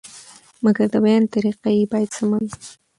مګر 0.63 0.87
د 0.93 0.95
بیان 1.03 1.23
طریقه 1.33 1.69
یې 1.77 1.83
باید 1.91 2.09
سمه 2.17 2.37
وي. 2.43 2.51